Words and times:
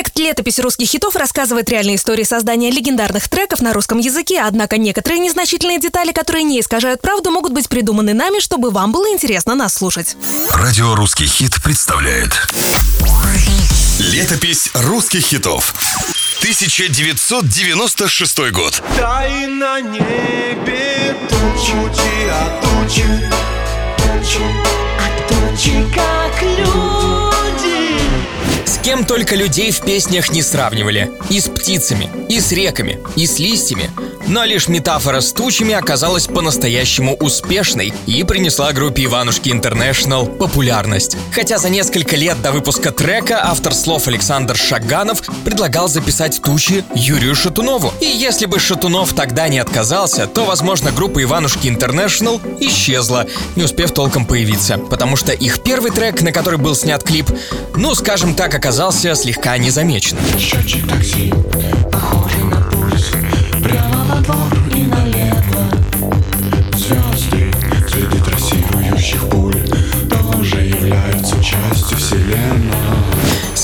Проект 0.00 0.18
«Летопись 0.18 0.58
русских 0.58 0.88
хитов» 0.88 1.14
рассказывает 1.14 1.68
реальные 1.68 1.96
истории 1.96 2.22
создания 2.22 2.70
легендарных 2.70 3.28
треков 3.28 3.60
на 3.60 3.74
русском 3.74 3.98
языке, 3.98 4.40
однако 4.40 4.78
некоторые 4.78 5.18
незначительные 5.18 5.78
детали, 5.78 6.12
которые 6.12 6.42
не 6.42 6.58
искажают 6.58 7.02
правду, 7.02 7.30
могут 7.30 7.52
быть 7.52 7.68
придуманы 7.68 8.14
нами, 8.14 8.40
чтобы 8.40 8.70
вам 8.70 8.92
было 8.92 9.12
интересно 9.12 9.54
нас 9.54 9.74
слушать. 9.74 10.16
Радио 10.54 10.94
«Русский 10.94 11.26
хит» 11.26 11.62
представляет. 11.62 12.30
Летопись 13.98 14.70
русских 14.72 15.26
хитов 15.26 15.74
1996 16.38 18.38
год. 18.52 18.82
Дай 18.96 19.48
на 19.48 19.82
небе 19.82 21.14
тучи, 21.28 21.74
а 22.30 22.58
тучи, 22.62 23.04
тучи, 23.98 24.40
кем 28.82 29.04
только 29.04 29.34
людей 29.34 29.70
в 29.70 29.80
песнях 29.82 30.30
не 30.30 30.42
сравнивали. 30.42 31.10
И 31.28 31.40
с 31.40 31.48
птицами, 31.48 32.08
и 32.28 32.40
с 32.40 32.52
реками, 32.52 32.98
и 33.16 33.26
с 33.26 33.38
листьями. 33.38 33.90
Но 34.30 34.44
лишь 34.44 34.68
метафора 34.68 35.22
с 35.22 35.32
тучами 35.32 35.74
оказалась 35.74 36.28
по-настоящему 36.28 37.16
успешной 37.16 37.92
и 38.06 38.22
принесла 38.22 38.72
группе 38.72 39.06
Иванушки 39.06 39.50
Интернешнл 39.50 40.24
популярность. 40.24 41.16
Хотя 41.34 41.58
за 41.58 41.68
несколько 41.68 42.14
лет 42.14 42.40
до 42.40 42.52
выпуска 42.52 42.92
трека 42.92 43.40
автор 43.42 43.74
слов 43.74 44.06
Александр 44.06 44.56
Шаганов 44.56 45.22
предлагал 45.44 45.88
записать 45.88 46.40
тучи 46.44 46.84
Юрию 46.94 47.34
Шатунову. 47.34 47.92
И 48.00 48.06
если 48.06 48.46
бы 48.46 48.60
Шатунов 48.60 49.14
тогда 49.14 49.48
не 49.48 49.58
отказался, 49.58 50.28
то, 50.28 50.44
возможно, 50.44 50.92
группа 50.92 51.20
Иванушки 51.20 51.66
Интернешнл 51.66 52.40
исчезла, 52.60 53.26
не 53.56 53.64
успев 53.64 53.90
толком 53.90 54.26
появиться. 54.26 54.78
Потому 54.78 55.16
что 55.16 55.32
их 55.32 55.60
первый 55.64 55.90
трек, 55.90 56.22
на 56.22 56.30
который 56.30 56.60
был 56.60 56.76
снят 56.76 57.02
клип, 57.02 57.28
ну, 57.74 57.96
скажем 57.96 58.36
так, 58.36 58.54
оказался 58.54 59.16
слегка 59.16 59.58
незамеченным. 59.58 60.22
Счетчик 60.38 60.88
такси, 60.88 61.32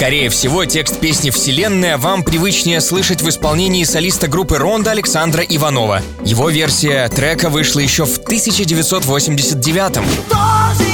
Скорее 0.00 0.30
всего, 0.30 0.64
текст 0.64 0.98
песни 0.98 1.28
«Вселенная» 1.28 1.98
вам 1.98 2.22
привычнее 2.24 2.80
слышать 2.80 3.20
в 3.20 3.28
исполнении 3.28 3.84
солиста 3.84 4.28
группы 4.28 4.56
Ронда 4.56 4.92
Александра 4.92 5.42
Иванова. 5.42 6.00
Его 6.24 6.48
версия 6.48 7.06
трека 7.10 7.50
вышла 7.50 7.80
еще 7.80 8.06
в 8.06 8.16
1989 8.16 9.98
-м. 9.98 10.89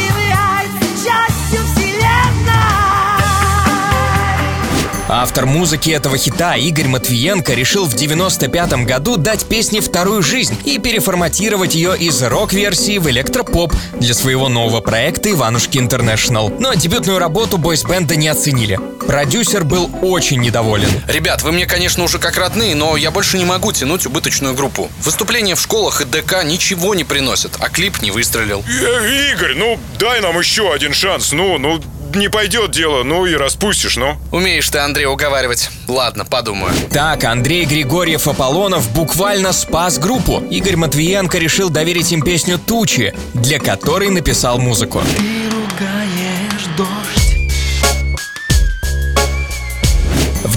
Автор 5.08 5.46
музыки 5.46 5.90
этого 5.90 6.18
хита 6.18 6.56
Игорь 6.56 6.88
Матвиенко 6.88 7.54
решил 7.54 7.84
в 7.84 7.94
95 7.94 8.84
году 8.84 9.16
дать 9.16 9.46
песне 9.46 9.80
вторую 9.80 10.20
жизнь 10.20 10.58
и 10.64 10.78
переформатировать 10.78 11.76
ее 11.76 11.96
из 11.96 12.20
рок-версии 12.22 12.98
в 12.98 13.08
электропоп 13.08 13.72
для 14.00 14.14
своего 14.14 14.48
нового 14.48 14.80
проекта 14.80 15.30
«Иванушки 15.30 15.78
Интернешнл». 15.78 16.52
Но 16.58 16.74
дебютную 16.74 17.20
работу 17.20 17.56
бойсбенда 17.56 18.16
не 18.16 18.26
оценили. 18.26 18.80
Продюсер 19.06 19.62
был 19.62 19.88
очень 20.02 20.40
недоволен. 20.40 20.88
Ребят, 21.06 21.42
вы 21.42 21.52
мне, 21.52 21.66
конечно, 21.66 22.02
уже 22.02 22.18
как 22.18 22.36
родные, 22.36 22.74
но 22.74 22.96
я 22.96 23.12
больше 23.12 23.38
не 23.38 23.44
могу 23.44 23.70
тянуть 23.72 24.06
убыточную 24.06 24.54
группу. 24.54 24.90
Выступления 25.04 25.54
в 25.54 25.60
школах 25.60 26.00
и 26.00 26.04
ДК 26.04 26.42
ничего 26.42 26.96
не 26.96 27.04
приносят, 27.04 27.52
а 27.60 27.68
клип 27.68 28.02
не 28.02 28.10
выстрелил. 28.10 28.64
Э, 28.66 29.32
Игорь, 29.32 29.54
ну 29.54 29.78
дай 30.00 30.20
нам 30.20 30.36
еще 30.36 30.72
один 30.72 30.92
шанс. 30.92 31.30
Ну, 31.30 31.58
ну 31.58 31.80
не 32.16 32.28
пойдет 32.28 32.70
дело, 32.72 33.02
ну 33.02 33.26
и 33.26 33.34
распустишь, 33.34 33.96
ну. 33.96 34.16
Умеешь 34.32 34.68
ты, 34.68 34.78
Андрей, 34.78 35.06
уговаривать. 35.06 35.70
Ладно, 35.88 36.24
подумаю. 36.24 36.72
Так, 36.92 37.24
Андрей 37.24 37.64
Григорьев 37.64 38.26
Аполлонов 38.28 38.90
буквально 38.92 39.52
спас 39.52 39.98
группу. 39.98 40.42
Игорь 40.50 40.76
Матвиенко 40.76 41.38
решил 41.38 41.70
доверить 41.70 42.12
им 42.12 42.22
песню 42.22 42.58
«Тучи», 42.58 43.14
для 43.34 43.58
которой 43.58 44.10
написал 44.10 44.58
музыку. 44.58 45.02
Ты 45.16 45.55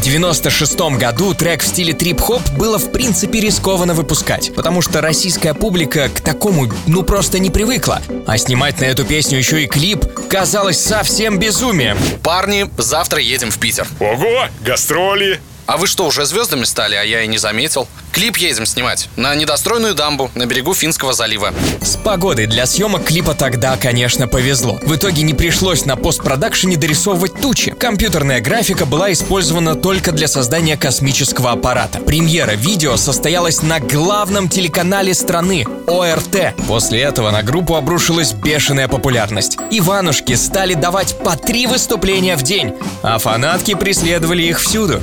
96 0.09 0.97
году 0.97 1.35
трек 1.35 1.61
в 1.61 1.67
стиле 1.67 1.93
трип-хоп 1.93 2.41
было 2.57 2.79
в 2.79 2.91
принципе 2.91 3.41
рискованно 3.41 3.93
выпускать, 3.93 4.51
потому 4.55 4.81
что 4.81 5.01
российская 5.01 5.53
публика 5.53 6.09
к 6.09 6.21
такому 6.21 6.67
ну 6.87 7.03
просто 7.03 7.37
не 7.37 7.51
привыкла. 7.51 8.01
А 8.25 8.35
снимать 8.39 8.79
на 8.81 8.85
эту 8.85 9.05
песню 9.05 9.37
еще 9.37 9.63
и 9.63 9.67
клип 9.67 10.03
казалось 10.27 10.79
совсем 10.79 11.37
безумием. 11.37 11.95
Парни, 12.23 12.67
завтра 12.79 13.21
едем 13.21 13.51
в 13.51 13.59
Питер. 13.59 13.87
Ого, 13.99 14.47
гастроли. 14.61 15.39
А 15.69 15.77
вы 15.77 15.85
что, 15.85 16.07
уже 16.07 16.25
звездами 16.25 16.63
стали, 16.63 16.95
а 16.95 17.03
я 17.03 17.21
и 17.21 17.27
не 17.27 17.37
заметил? 17.37 17.87
Клип 18.11 18.37
едем 18.37 18.65
снимать 18.65 19.07
на 19.15 19.35
недостроенную 19.35 19.93
дамбу 19.93 20.31
на 20.33 20.47
берегу 20.47 20.73
Финского 20.73 21.13
залива. 21.13 21.53
С 21.83 21.95
погодой 21.95 22.47
для 22.47 22.65
съемок 22.65 23.03
клипа 23.03 23.35
тогда, 23.35 23.77
конечно, 23.77 24.27
повезло. 24.27 24.79
В 24.81 24.95
итоге 24.95 25.21
не 25.21 25.35
пришлось 25.35 25.85
на 25.85 25.95
постпродакшене 25.95 26.75
дорисовывать 26.75 27.39
тучи. 27.39 27.69
Компьютерная 27.69 28.41
графика 28.41 28.87
была 28.87 29.11
использована 29.11 29.75
только 29.75 30.11
для 30.11 30.27
создания 30.27 30.75
космического 30.75 31.51
аппарата. 31.51 31.99
Премьера 31.99 32.53
видео 32.53 32.97
состоялась 32.97 33.61
на 33.61 33.79
главном 33.79 34.49
телеканале 34.49 35.13
страны– 35.13 35.67
ОРТ. 35.87 36.55
После 36.67 37.01
этого 37.01 37.29
на 37.29 37.43
группу 37.43 37.75
обрушилась 37.75 38.33
бешеная 38.33 38.87
популярность. 38.87 39.59
Иванушки 39.69 40.33
стали 40.33 40.73
давать 40.73 41.15
по 41.19 41.37
три 41.37 41.67
выступления 41.67 42.37
в 42.37 42.41
день, 42.41 42.73
а 43.03 43.19
фанатки 43.19 43.75
преследовали 43.75 44.41
их 44.41 44.59
всюду. 44.59 44.99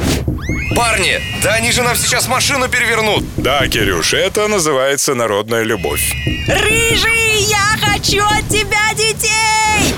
Парни, 0.74 1.20
да 1.42 1.54
они 1.54 1.72
же 1.72 1.82
нам 1.82 1.96
сейчас 1.96 2.28
машину 2.28 2.68
перевернут 2.68 3.24
Да, 3.36 3.66
Кирюш, 3.66 4.14
это 4.14 4.46
называется 4.48 5.14
народная 5.14 5.62
любовь. 5.62 6.12
Рыжий, 6.46 7.42
я 7.48 7.76
хочу 7.80 8.22
от 8.22 8.48
тебя 8.48 8.92
детей. 8.94 9.32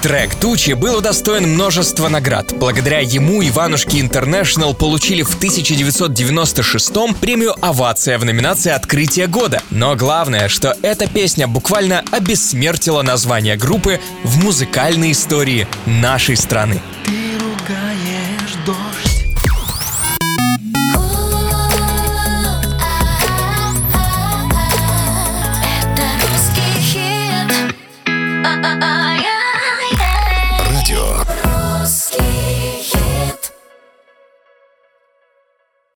Трек 0.02 0.34
«Тучи» 0.36 0.72
был 0.72 0.98
удостоен 0.98 1.48
множества 1.48 2.08
наград. 2.08 2.52
Благодаря 2.54 3.00
ему 3.00 3.42
Иванушки 3.42 4.00
Интернешнл 4.00 4.72
получили 4.72 5.22
в 5.22 5.34
1996 5.36 6.92
премию 7.20 7.54
«Овация» 7.60 8.18
в 8.18 8.24
номинации 8.24 8.70
«Открытие 8.70 9.26
года». 9.26 9.60
Но 9.70 9.96
главное, 9.96 10.48
что 10.48 10.76
эта 10.82 11.08
песня 11.08 11.48
буквально 11.48 12.04
обессмертила 12.12 13.02
название 13.02 13.56
группы 13.56 14.00
в 14.22 14.42
музыкальной 14.42 15.12
истории 15.12 15.66
нашей 15.84 16.36
страны. 16.36 16.80
Ты 17.04 17.27